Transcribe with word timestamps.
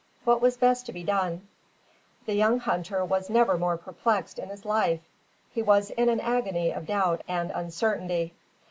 What 0.23 0.41
was 0.41 0.57
best 0.57 0.87
to 0.87 0.91
be 0.91 1.03
done? 1.03 1.47
The 2.25 2.33
young 2.33 2.57
hunter 2.61 3.05
was 3.05 3.29
never 3.29 3.55
more 3.55 3.77
perplexed 3.77 4.39
in 4.39 4.49
his 4.49 4.65
life. 4.65 5.01
He 5.51 5.61
was 5.61 5.91
in 5.91 6.09
an 6.09 6.19
agony 6.19 6.71
of 6.71 6.87
doubt 6.87 7.21
and 7.27 7.51
uncertainty. 7.51 8.33